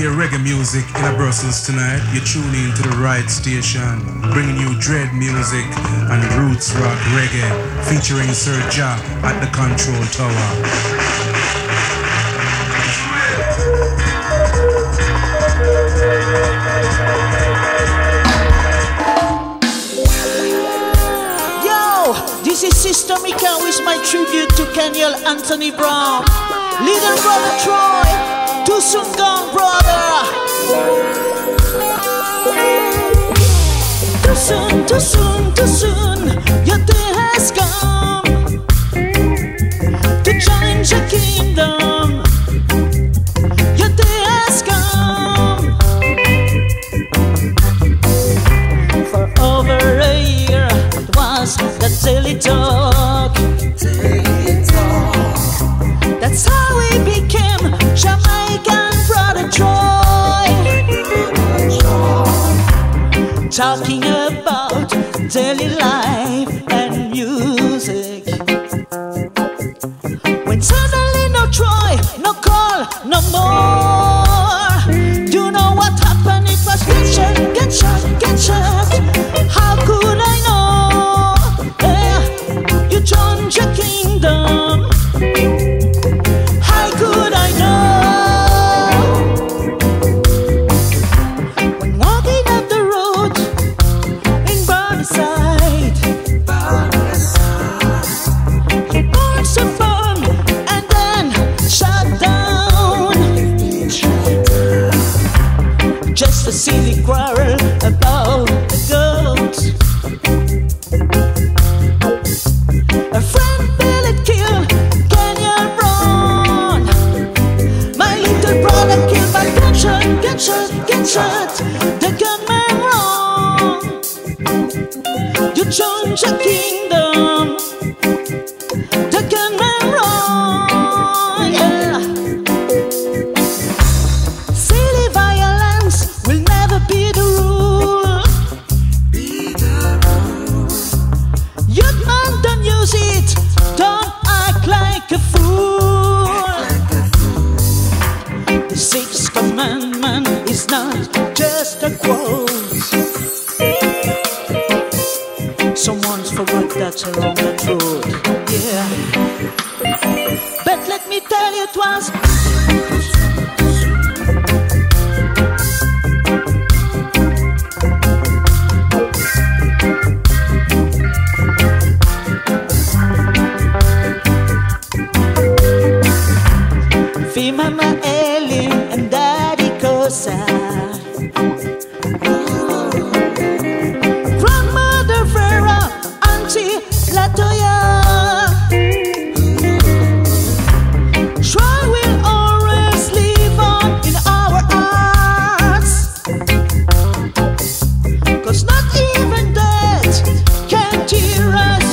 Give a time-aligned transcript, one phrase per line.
[0.00, 4.00] hear reggae music in a Brussels tonight, you're tuning to the right station,
[4.32, 5.66] bringing you dread music
[6.08, 7.44] and roots rock reggae,
[7.84, 10.48] featuring Sir Jack at the control tower.
[22.42, 26.24] This is Sister Mika with my tribute to Kenyal Anthony Brown.
[26.80, 30.24] Little brother Troy, too soon gone, brother.
[34.22, 36.26] Too soon, too soon, too soon.
[36.66, 37.99] Your day has gone.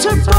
[0.08, 0.37] Chip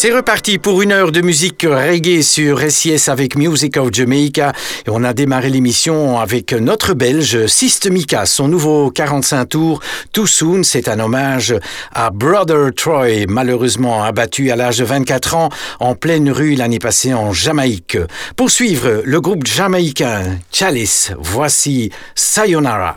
[0.00, 4.52] C'est reparti pour une heure de musique reggae sur SIS avec Music of Jamaica.
[4.86, 9.80] Et on a démarré l'émission avec notre Belge Systemica, son nouveau 45 tours
[10.12, 10.62] Too Soon.
[10.62, 11.52] C'est un hommage
[11.92, 15.48] à Brother Troy, malheureusement abattu à l'âge de 24 ans
[15.80, 17.98] en pleine rue l'année passée en Jamaïque.
[18.36, 22.94] Pour suivre le groupe jamaïcain Chalice, voici Sayonara.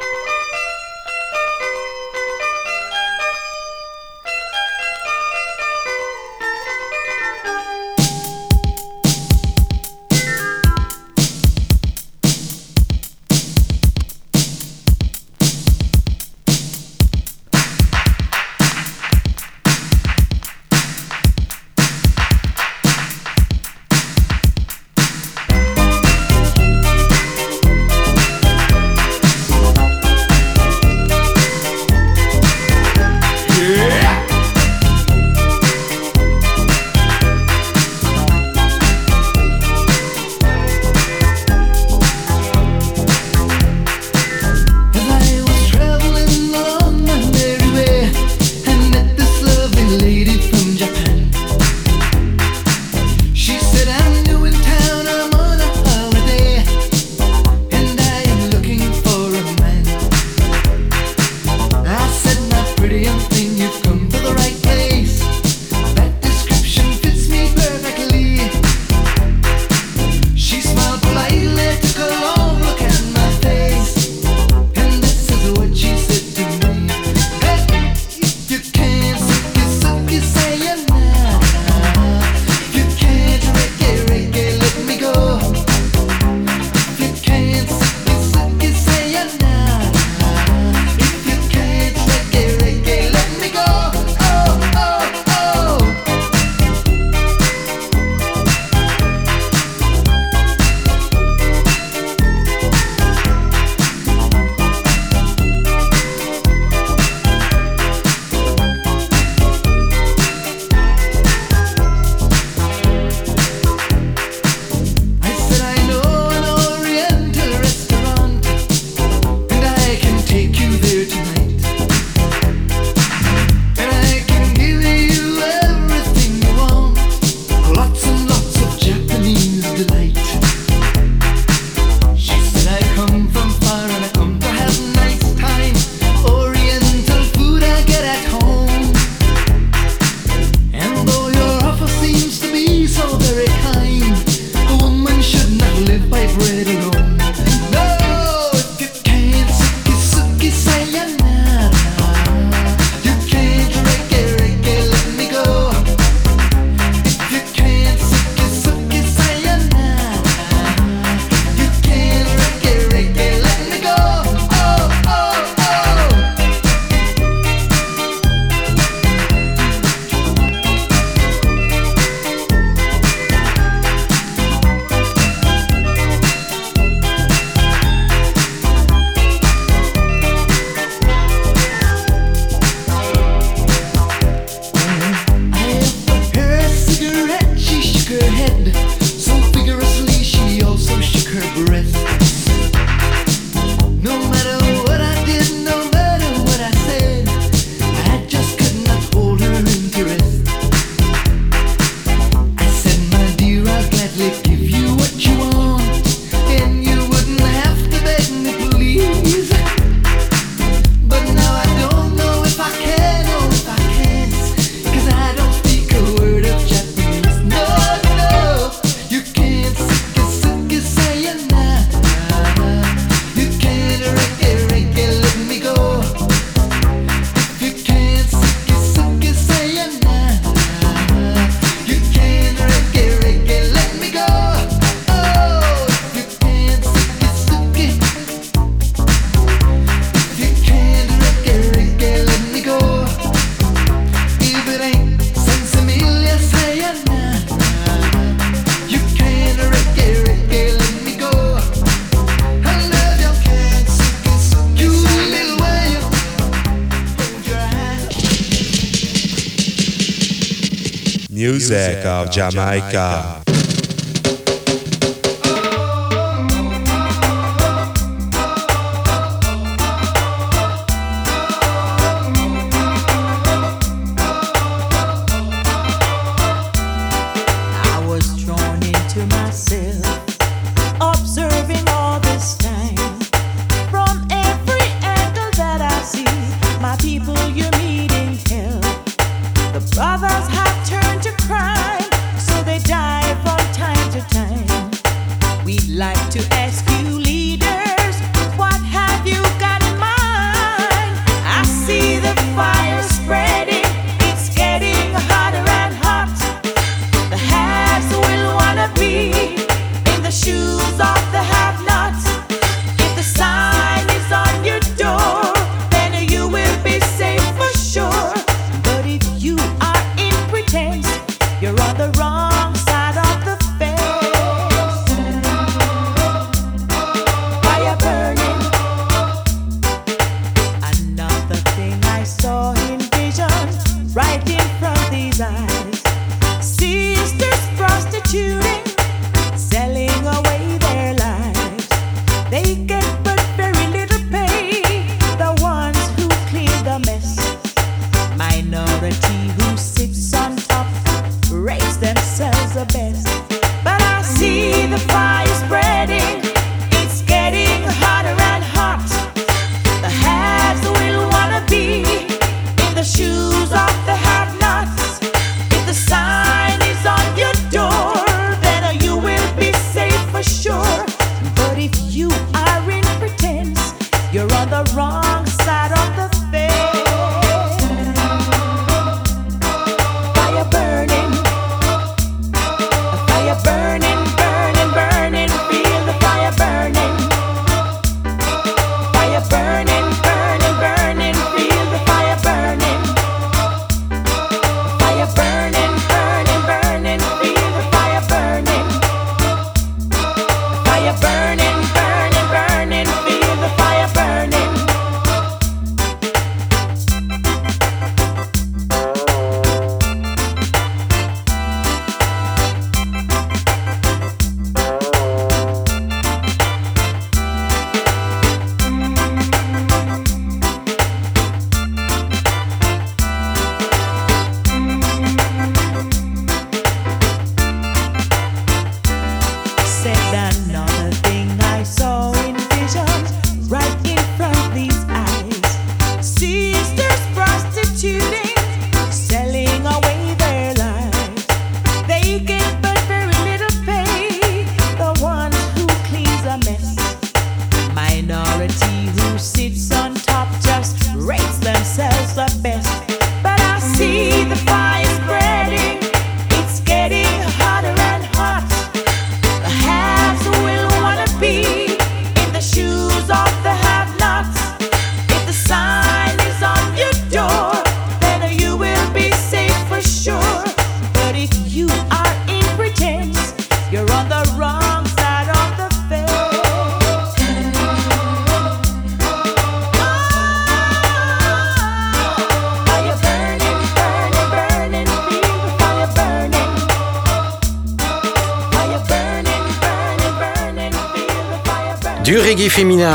[262.31, 263.20] Jamaica.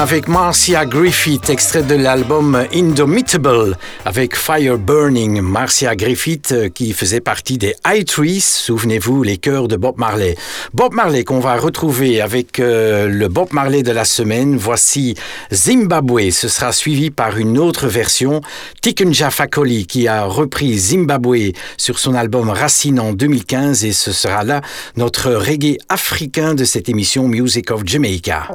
[0.06, 5.40] Avec Marcia Griffith, extrait de l'album Indomitable avec Fire Burning.
[5.40, 10.36] Marcia Griffith euh, qui faisait partie des High Trees, souvenez-vous, les chœurs de Bob Marley.
[10.72, 14.56] Bob Marley qu'on va retrouver avec euh, le Bob Marley de la semaine.
[14.56, 15.16] Voici
[15.52, 16.30] Zimbabwe.
[16.30, 18.42] Ce sera suivi par une autre version,
[18.82, 24.44] Tikunja Fakoli qui a repris Zimbabwe sur son album Racine en 2015 et ce sera
[24.44, 24.60] là
[24.96, 28.46] notre reggae africain de cette émission Music of Jamaica.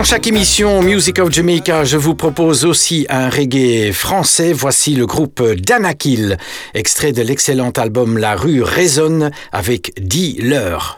[0.00, 4.54] Dans chaque émission Music of Jamaica, je vous propose aussi un reggae français.
[4.54, 6.38] Voici le groupe Danakil,
[6.72, 10.96] extrait de l'excellent album La rue résonne avec 10 l'heure.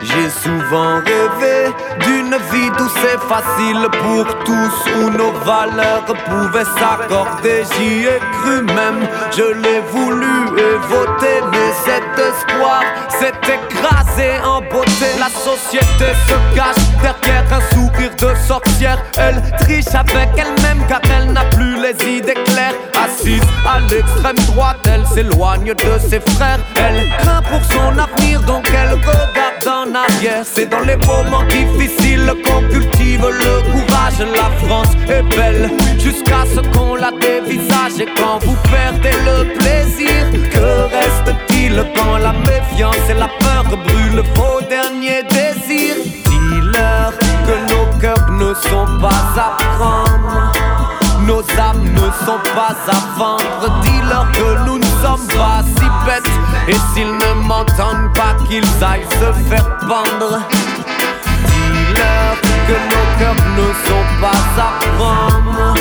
[0.00, 1.74] J'ai souvent rêvé
[2.30, 7.64] d'une vie douce et facile pour tous Où nos valeurs pouvaient s'accorder.
[7.72, 11.40] J'y ai cru même, je l'ai voulu et voté.
[11.50, 15.06] Mais cet espoir s'est écrasé en beauté.
[15.18, 19.02] La société se cache derrière un sourire de sorcière.
[19.16, 22.74] Elle triche avec elle-même car elle n'a plus les idées claires.
[23.02, 26.60] Assise à l'extrême droite, elle s'éloigne de ses frères.
[26.76, 30.44] Elle craint pour son avenir donc elle regarde en arrière.
[30.44, 36.60] C'est dans les moments difficiles qu'on cultive le courage La France est belle jusqu'à ce
[36.72, 43.14] qu'on la dévisage Et quand vous perdez le plaisir, que reste-t-il quand la méfiance et
[43.14, 45.96] la peur brûlent vos derniers désirs?
[46.26, 47.12] Dis-leur
[47.46, 50.52] que nos cœurs ne sont pas à prendre
[51.26, 53.80] nos âmes ne sont pas à vendre.
[53.82, 56.32] Dis-leur que nous ne sommes pas si bêtes.
[56.66, 60.40] Et s'ils ne m'entendent pas, qu'ils aillent se faire pendre.
[62.66, 65.74] Que nos cœurs ne sont pas à prendre.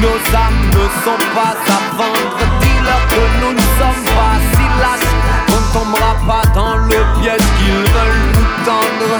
[0.00, 2.38] Nos âmes ne sont pas à vendre.
[2.60, 5.14] Dis-leur que nous ne sommes pas si lâches.
[5.48, 9.12] On ne tombera pas dans le piège qu'ils veulent nous tendre.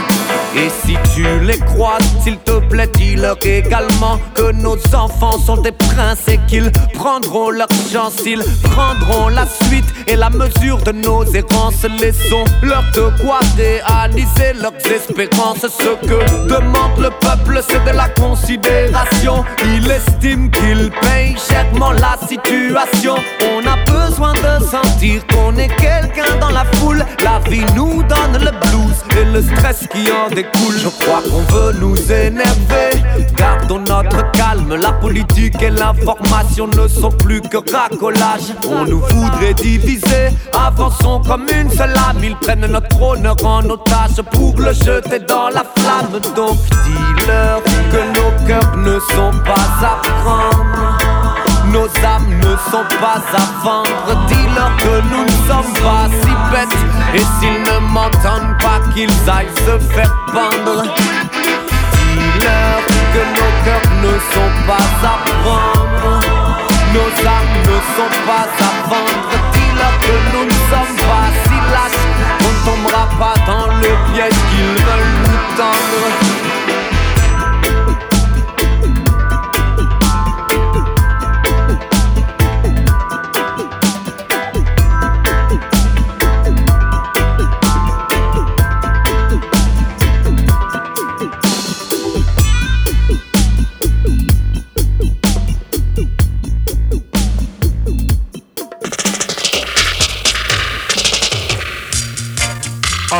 [0.56, 5.72] Et si tu les croises, s'il te plaît, dis-leur également que nos enfants sont des
[5.72, 11.24] princes et qu'ils prendront leur chance, ils prendront la suite et la mesure de nos
[11.24, 11.84] errances.
[12.00, 15.60] Laissons-leur de quoi réaliser leurs espérances.
[15.62, 19.44] Ce que demande le peuple, c'est de la considération.
[19.76, 23.14] Il estime qu'il paye chèrement la situation.
[23.52, 27.04] On a besoin de sentir qu'on est quelqu'un dans la foule.
[27.22, 30.78] La vie nous donne le blues et le stress qui en découle.
[30.78, 33.02] Je crois qu'on veut nous énerver.
[33.36, 34.76] Gardons notre calme.
[34.76, 38.54] La politique et l'information ne sont plus que racolage.
[38.68, 40.28] On nous voudrait diviser.
[40.54, 42.22] Avançons comme une seule âme.
[42.22, 46.20] Ils prennent notre honneur en otage pour le jeter dans la flamme.
[46.36, 51.13] Donc dis-leur que nos cœurs ne sont pas à prendre.
[51.74, 54.26] Nos âmes ne sont pas à vendre.
[54.28, 56.78] Dis-leur que nous ne sommes pas si bêtes.
[57.14, 60.84] Et s'ils ne m'entendent pas, qu'ils aillent se faire pendre.
[62.12, 62.78] Dis-leur
[63.12, 66.20] que nos cœurs ne sont pas à prendre.
[66.94, 69.34] Nos âmes ne sont pas à vendre.
[69.54, 72.04] Dis-leur que nous ne sommes pas si lâches.
[72.40, 76.33] On ne tombera pas dans le piège qu'ils veulent nous tendre.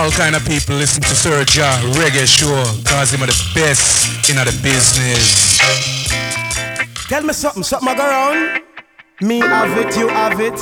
[0.05, 4.29] All kind of people listen to Sir Ja Reggae Show cause him are the best
[4.29, 5.59] in the business.
[7.09, 8.61] Tell me something, something I go around.
[9.23, 10.61] Me have it, you have it.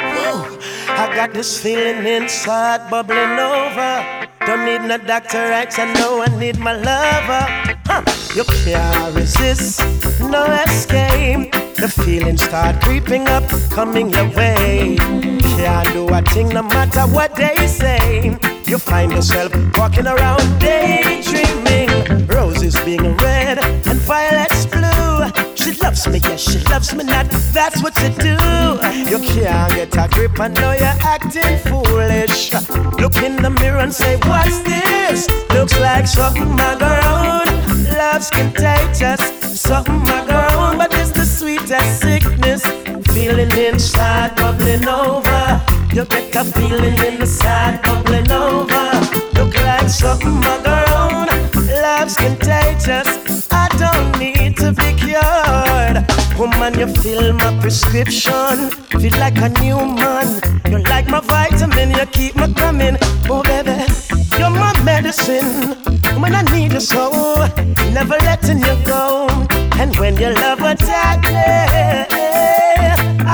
[0.00, 4.26] I got this feeling inside bubbling over.
[4.44, 5.70] Don't need no doctor, right?
[5.78, 7.46] I know I need my lover.
[7.86, 8.02] Huh.
[8.34, 9.78] You can't resist,
[10.20, 11.65] no escape.
[11.78, 14.96] The feelings start creeping up, coming your way.
[14.98, 18.38] Can't do a thing no matter what they say.
[18.66, 22.26] You find yourself walking around daydreaming.
[22.28, 25.26] Roses being red and violets blue.
[25.54, 27.26] She loves me, yes, she loves me not.
[27.52, 28.36] That's what you do.
[29.10, 32.52] You can't get a grip, I know you're acting foolish.
[33.00, 35.28] Look in the mirror and say, What's this?
[35.50, 37.42] Looks like something my girl.
[37.98, 39.20] Love's contagious,
[39.60, 42.62] something go on, but it's the sweetest sickness.
[43.12, 45.60] Feeling inside bubbling over.
[45.92, 48.86] You get a feeling in the side bubbling over.
[49.34, 50.85] Look like something go on.
[51.86, 53.48] Love's contagious.
[53.52, 55.96] I don't need to be cured.
[56.36, 58.70] Woman, you fill my prescription.
[59.00, 60.28] Feel like a new man.
[60.68, 61.90] You're like my vitamin.
[61.92, 62.96] You keep me coming.
[63.30, 63.78] Oh, baby,
[64.36, 65.76] you're my medicine.
[66.12, 67.02] Woman, I need you so.
[67.98, 69.28] Never letting you go.
[69.80, 71.52] And when your love attacked me,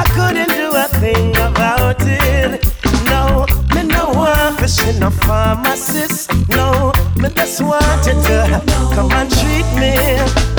[0.01, 2.61] I couldn't do a thing about it.
[3.09, 6.31] No, me no see no pharmacist.
[6.51, 8.63] No, me just want you to
[8.95, 9.95] come and treat me.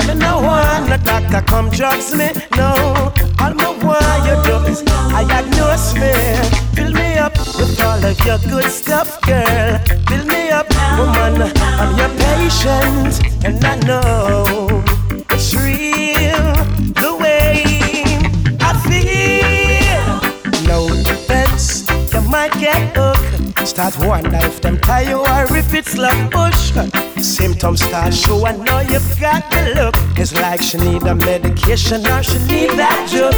[0.06, 2.30] Me no want no doctor come drugs me.
[2.56, 2.72] No,
[3.38, 6.12] all my want you do is I diagnose me.
[6.74, 9.78] Fill me up with all of your good stuff, girl.
[10.08, 11.52] Fill me up, woman.
[11.80, 14.82] I'm your patient, and I know
[15.30, 16.54] it's real
[17.02, 17.62] the way
[18.60, 20.14] I feel.
[20.66, 23.33] No defense, you might get hooked.
[23.64, 26.72] Start wonder if them tie you or if it's love push.
[27.20, 29.94] Symptoms start show, I know you've got the look.
[30.18, 33.34] It's like she need a medication or she need that drug.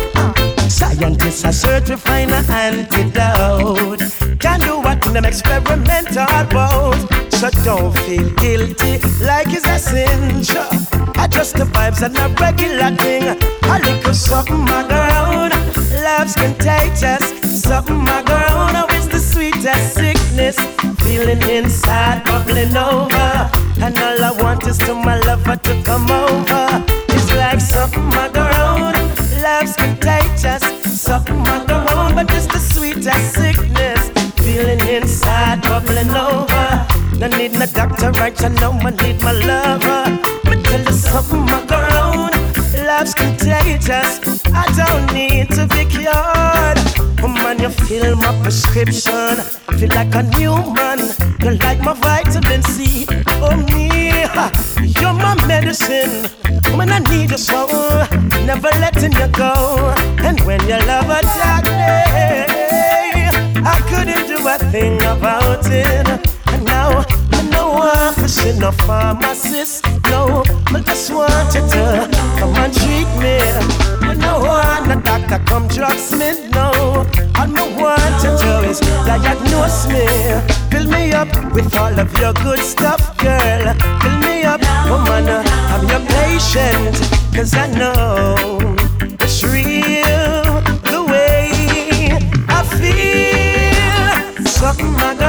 [0.68, 4.00] Scientists are for an antidote.
[4.40, 6.96] Can do what in them experimental about.
[7.32, 10.40] So don't feel guilty like it's a sin.
[11.18, 13.24] Adjust the vibes and a regular thing.
[13.24, 15.48] A little something, my girl.
[16.02, 17.24] Love's contagious.
[17.62, 18.72] Something, my girl.
[18.72, 20.15] Now it's the sweetest
[20.52, 21.02] sickness.
[21.02, 23.50] Feeling inside, bubbling over.
[23.80, 26.84] And all I want is to my lover to come over.
[27.08, 28.92] It's like something, my girl.
[29.42, 30.62] Love's contagious.
[31.00, 32.12] Something, my girl.
[32.14, 34.10] But it's the sweetest sickness.
[34.40, 36.86] Feeling inside, bubbling over.
[37.18, 38.44] No need no doctor, right?
[38.44, 40.18] I know I need my lover.
[40.44, 42.05] But tell you something, my girl.
[42.98, 44.20] Love's contagious.
[44.54, 46.08] I don't need to be cured.
[46.08, 49.12] Oh, Woman, you fill my prescription.
[49.68, 51.00] I Feel like a new man.
[51.42, 53.04] You like my vitamin C.
[53.44, 54.08] Oh, me.
[54.98, 56.30] You're my medicine.
[56.70, 57.66] Woman, I need you so.
[58.46, 59.92] Never letting you go.
[60.24, 61.92] And when your love attacked me,
[63.62, 66.08] I couldn't do a thing about it.
[66.46, 67.04] And now,
[67.46, 69.84] I know I'm fishing a pharmacist.
[70.10, 70.42] No,
[70.74, 73.38] I just want you to come and treat me.
[74.02, 76.48] I I'm a doctor, come me.
[76.50, 77.06] No,
[77.36, 80.04] all I want you to do is diagnose me.
[80.72, 83.74] Fill me up with all of your good stuff, girl.
[84.02, 85.28] Fill me up, woman,
[85.70, 86.98] I'm your patient.
[87.32, 88.34] Cause I know
[89.20, 92.10] it's real the way
[92.48, 94.46] I feel.
[94.46, 95.25] Something, girl,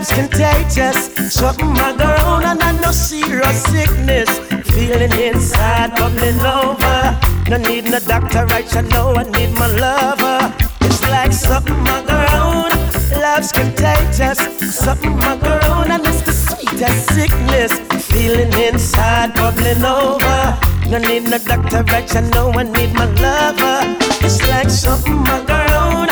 [0.00, 1.10] love's contagious.
[1.32, 4.30] Something, I my girl, and I know serious sickness.
[4.70, 7.18] Feeling inside, bubbling over.
[7.50, 8.76] No need no doctor, right?
[8.76, 10.54] I know I need my lover.
[10.80, 14.38] It's like something, I my girl, love's contagious.
[14.74, 17.72] Something, I my girl, and it's the sweetest sickness.
[18.06, 20.58] Feeling inside, bubbling over.
[20.88, 22.16] No need no doctor, right?
[22.16, 23.96] I know I need my lover.
[24.24, 26.06] It's like something, I my girl.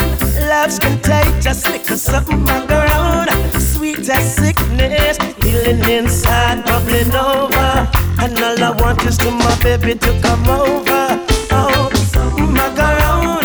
[0.46, 2.78] Love's contagious, like something, my girl.
[3.88, 7.88] Sweet as sickness, feeling inside, bubbling over.
[8.20, 11.18] And all I want is to my baby to come over.
[11.50, 13.40] Oh, something, my girl.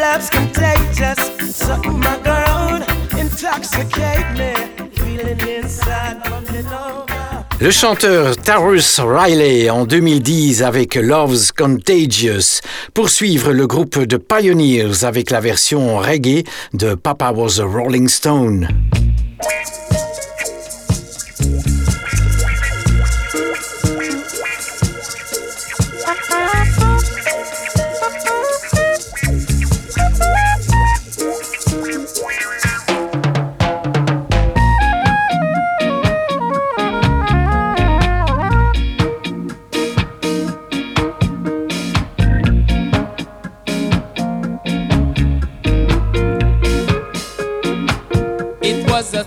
[0.00, 1.20] Love's contagious,
[1.54, 2.82] something, my girl.
[3.16, 4.52] Intoxicate me,
[4.96, 7.44] feeling inside, bubbling over.
[7.60, 12.60] Le chanteur Tarus Riley en 2010 avec Love's Contagious.
[12.94, 18.68] Poursuivre le groupe de Pioneers avec la version reggae de Papa Was a Rolling Stone.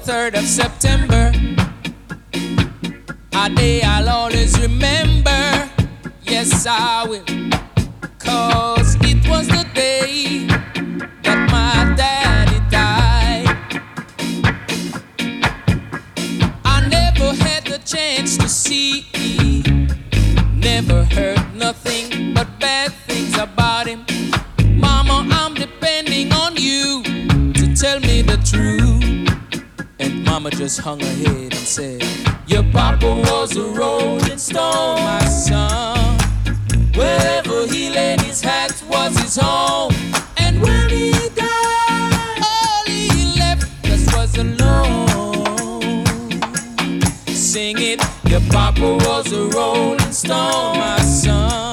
[0.07, 1.33] 3rd of September,
[3.33, 5.69] a day I'll always remember.
[6.21, 7.25] Yes, I will.
[8.17, 10.47] Cause it was the day
[11.23, 13.49] that my daddy died.
[16.63, 19.07] I never had the chance to see,
[20.53, 24.05] never heard nothing but bad things about him.
[24.79, 27.03] Mama, I'm depending on you
[27.51, 28.76] to tell me the truth.
[30.47, 32.01] Mama just hung her head and said,
[32.47, 36.17] Your papa was a rolling stone, my son.
[36.95, 39.93] Wherever he laid his hat was his home.
[40.37, 46.05] And when he died, all he left us was alone.
[47.27, 51.66] Sing it, your papa was a rolling stone, my son.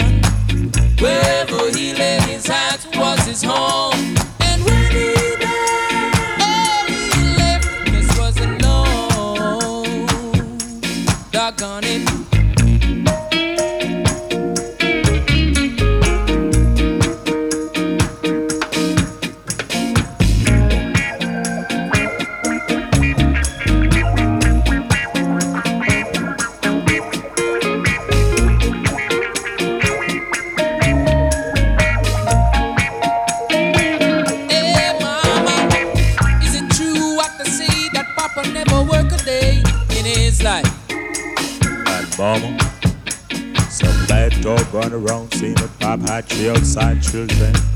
[46.77, 47.74] outside children.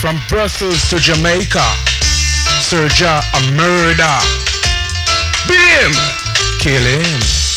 [0.00, 1.58] From Brussels to Jamaica,
[2.62, 4.18] Sergio a murder.
[5.48, 5.92] Beat him!
[6.60, 7.47] Kill him.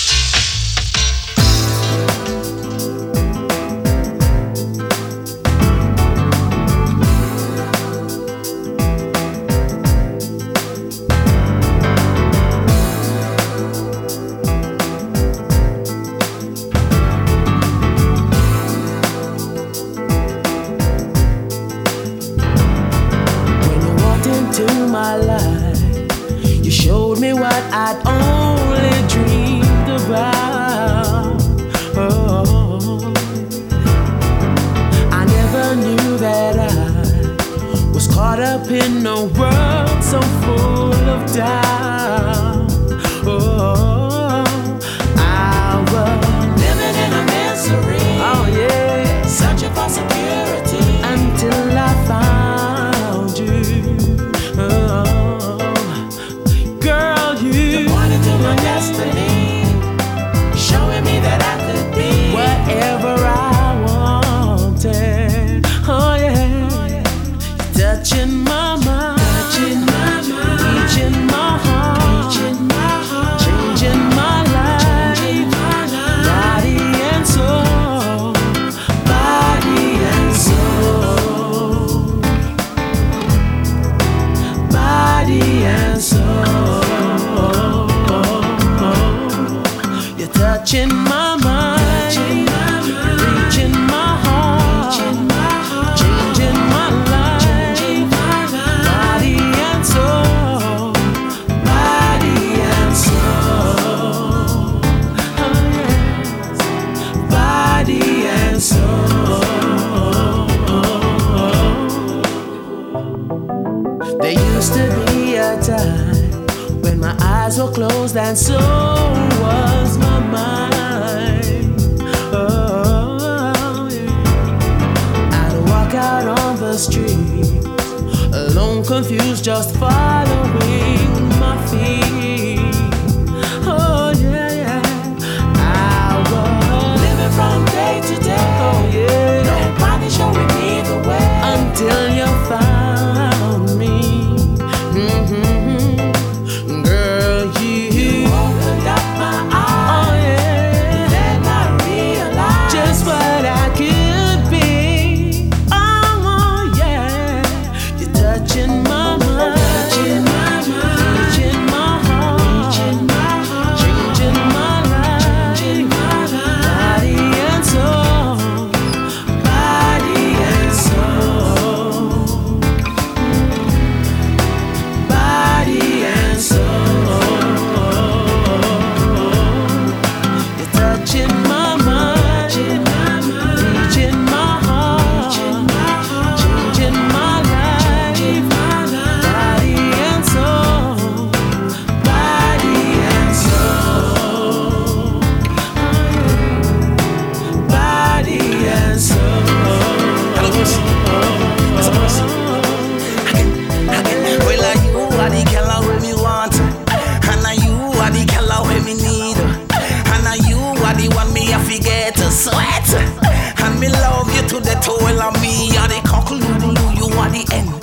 [217.21, 217.80] Are the hen.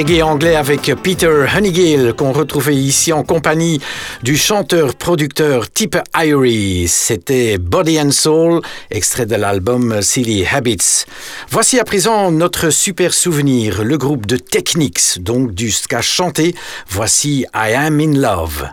[0.00, 3.82] Reggae anglais avec Peter Honeygill qu'on retrouvait ici en compagnie
[4.22, 6.88] du chanteur-producteur Tip Irie.
[6.88, 11.04] C'était Body and Soul, extrait de l'album Silly Habits.
[11.50, 16.54] Voici à présent notre super souvenir, le groupe de Technics, donc du ska chanté.
[16.88, 18.70] Voici I Am in Love.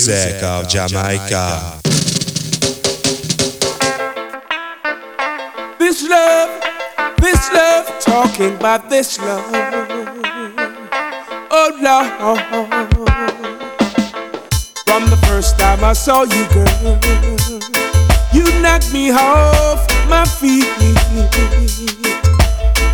[0.00, 1.78] Music of Jamaica.
[5.78, 6.62] This love,
[7.18, 9.44] this love, talking about this love.
[11.50, 12.08] Oh Lord,
[14.86, 16.98] from the first time I saw you, girl,
[18.32, 20.64] you knocked me off my feet.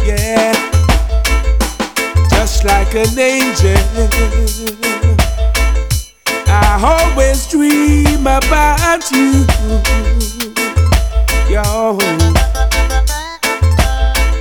[0.04, 0.52] Yeah,
[2.30, 4.75] just like an angel.
[6.58, 6.80] I
[7.12, 9.44] always dream about you.
[11.50, 11.98] Yo.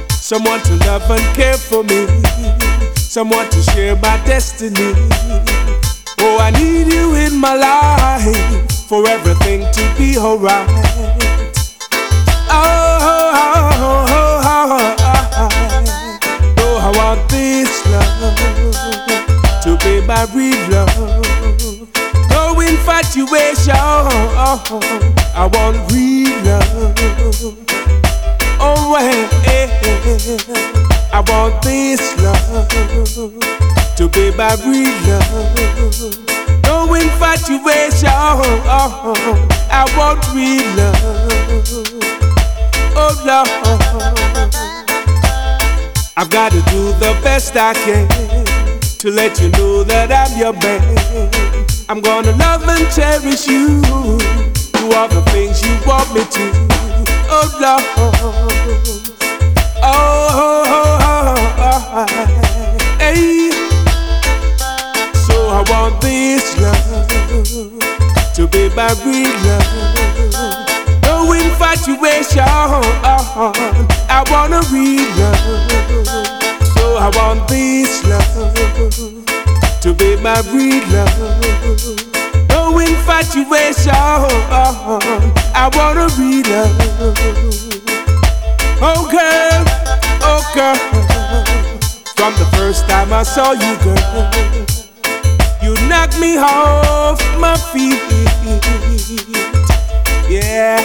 [0.10, 2.08] Someone to love and care for me.
[2.96, 4.94] Someone to share my destiny.
[6.20, 10.70] Oh, I need you in my life for everything to be alright.
[12.50, 14.96] Oh, oh, oh,
[16.58, 21.35] oh, I want this love to be my real love.
[22.98, 23.76] Infatuation.
[23.76, 26.96] I want real love.
[28.58, 29.68] Oh, well, eh,
[31.12, 32.70] I want this love
[33.98, 35.28] to be my real love.
[36.64, 38.08] No infatuation.
[38.08, 40.96] I want real love.
[42.96, 43.50] Oh Lord,
[46.16, 48.08] I've got to do the best I can
[49.00, 51.75] to let you know that I'm your man.
[51.88, 53.82] I'm gonna love and cherish you.
[54.74, 56.52] Do all the things you want me to.
[57.30, 57.84] Oh Lord.
[59.84, 60.30] Oh,
[60.78, 62.06] oh, oh,
[62.98, 63.52] hey.
[65.14, 71.02] So I want this love to be my real love.
[71.04, 72.42] No infatuation.
[74.10, 76.66] I want a real love.
[76.74, 78.56] So I want this love
[79.82, 81.35] to be my real love.
[82.50, 83.94] No infatuation.
[83.94, 86.76] I wanna be love.
[88.82, 89.64] Oh girl,
[90.22, 90.78] oh girl.
[92.16, 94.30] From the first time I saw you, girl,
[95.64, 98.02] you knocked me off my feet.
[100.30, 100.80] Yeah,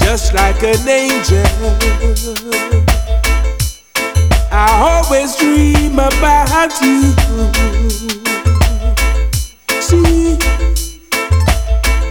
[0.00, 1.44] just like an angel.
[4.52, 8.19] I always dream about you.
[9.90, 10.38] See,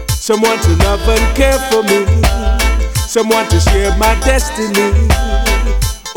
[0.09, 2.05] someone to love and care for me,
[3.07, 4.91] someone to share my destiny.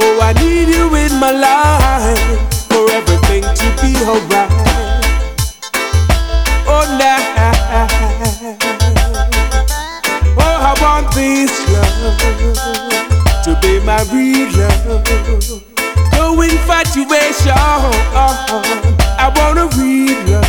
[0.00, 2.20] Oh, I need you in my life
[2.66, 4.50] for everything to be alright.
[6.66, 7.20] Oh, now,
[10.38, 12.18] oh, I want this love
[13.44, 15.62] to be my real love.
[16.14, 17.52] No infatuation.
[17.54, 20.41] I want a real love.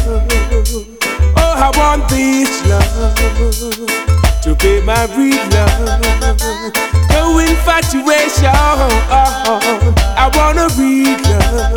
[1.76, 3.16] I want this love
[4.44, 6.02] to be my real love.
[7.10, 8.46] No infatuation.
[8.46, 9.94] Uh-huh.
[10.16, 11.74] I want a real love.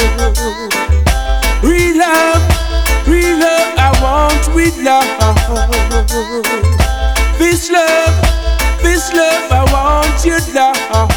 [1.62, 2.42] Real love,
[3.08, 3.74] real love.
[3.78, 5.06] I want real love.
[7.38, 8.14] This love,
[8.82, 9.50] this love.
[9.50, 11.10] I want your love.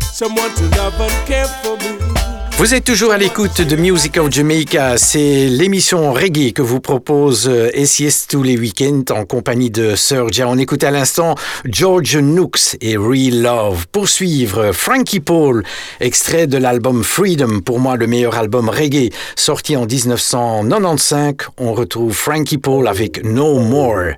[0.00, 2.21] Someone to love and care for me.
[2.58, 4.96] Vous êtes toujours à l'écoute de Music of Jamaica.
[4.96, 10.46] C'est l'émission reggae que vous propose euh, SIS tous les week-ends en compagnie de Sergia.
[10.46, 11.34] On écoute à l'instant
[11.64, 13.86] George Nooks et Real Love.
[13.90, 15.64] Pour suivre, Frankie Paul,
[15.98, 21.34] extrait de l'album Freedom, pour moi le meilleur album reggae, sorti en 1995.
[21.58, 24.12] On retrouve Frankie Paul avec No More.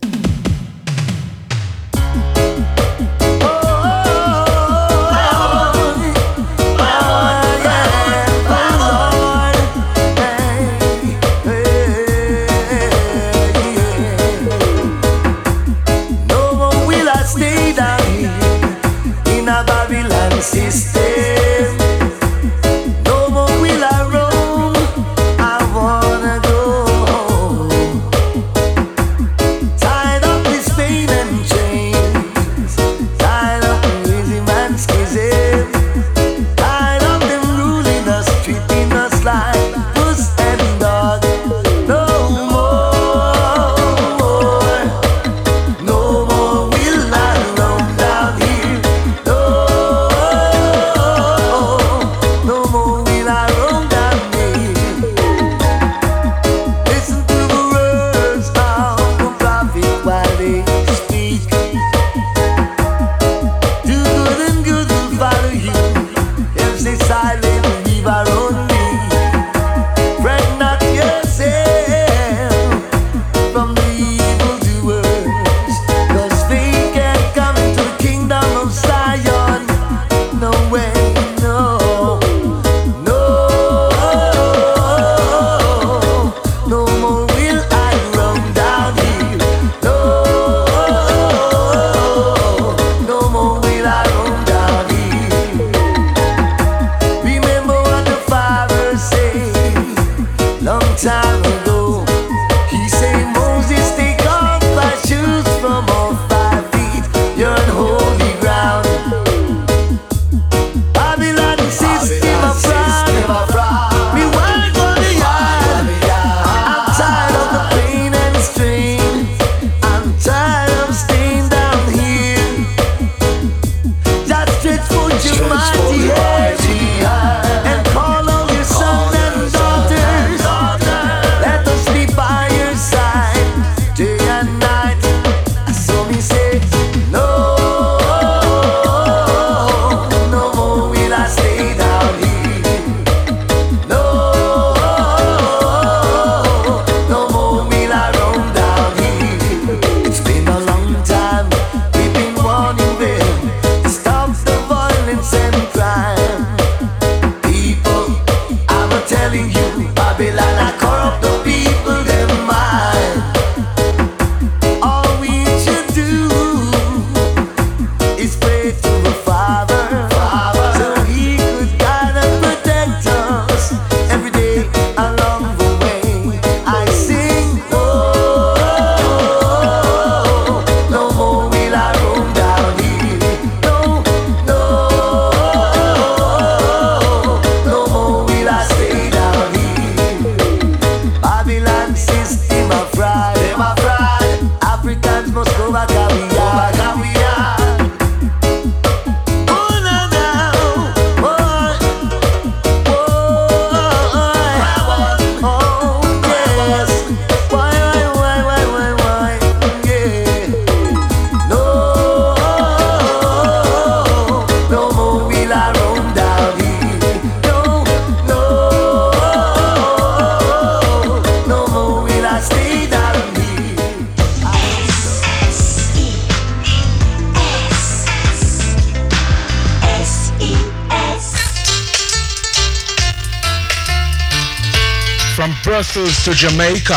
[235.75, 236.95] Brussels to Jamaica.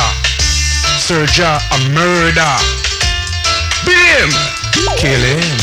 [1.01, 2.57] Serja a murder.
[3.89, 4.29] Him.
[4.97, 5.56] Kill him.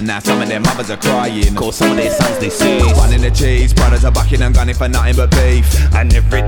[0.00, 1.54] And now some of their mothers are crying.
[1.54, 2.80] Cause some of their sons they see.
[2.94, 5.68] One in the cheese, brothers are bucking and gunning for nothing but beef.
[5.92, 6.40] And every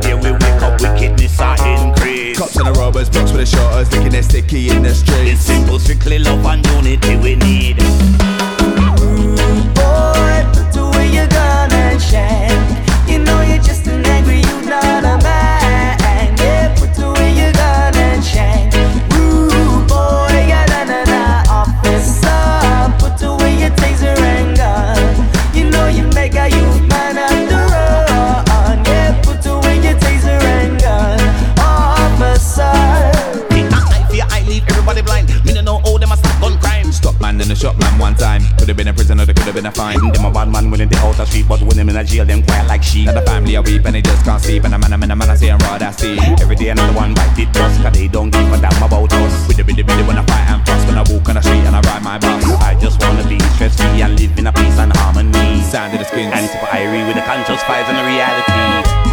[42.53, 43.09] quiet like sheep.
[43.09, 44.64] And the family a weep and they just can't sleep.
[44.64, 46.03] And a man, man, a man, I say I'm raw, that's.
[46.03, 49.48] Every day another one bite it dust, cause they don't give a damn about us.
[49.48, 51.64] With the biddy biddy when I fight and fuss, when I walk on the street
[51.64, 52.44] and I ride my bus.
[52.61, 55.62] I just wanna be stress free and live in a peace and harmony.
[55.62, 59.12] Sound of the skin, and super irie with the conscious vibes and the reality.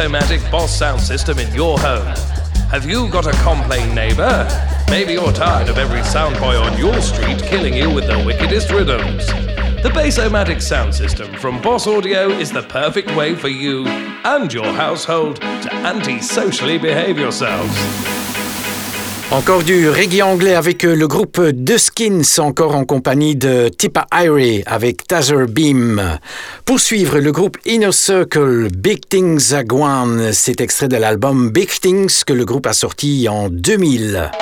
[0.00, 2.06] The Bassomatic Boss sound system in your home.
[2.70, 4.48] Have you got a complain neighbor?
[4.88, 8.70] Maybe you're tired of every sound boy on your street killing you with the wickedest
[8.70, 9.26] rhythms.
[9.82, 14.72] The Bassomatic sound system from Boss Audio is the perfect way for you and your
[14.72, 18.19] household to anti-socially behave yourselves.
[19.32, 24.08] Encore du reggae anglais avec euh, le groupe The Skins, encore en compagnie de Tipa
[24.12, 26.18] Irie avec Taser Beam.
[26.64, 31.68] Pour suivre, le groupe Inner Circle, Big Things a Gone, c'est extrait de l'album Big
[31.68, 34.32] Things que le groupe a sorti en 2000.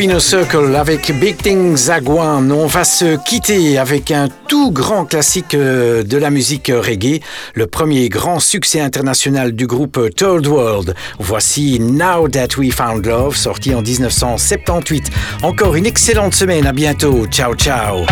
[0.00, 2.50] Inner Circle avec Big Things Zagwan.
[2.52, 7.20] On va se quitter avec un tout grand classique euh, de la musique reggae,
[7.54, 10.94] le premier grand succès international du groupe Third World.
[11.18, 15.04] Voici Now That We Found Love, sorti en 1978.
[15.42, 17.26] Encore une excellente semaine, à bientôt.
[17.26, 18.04] Ciao ciao.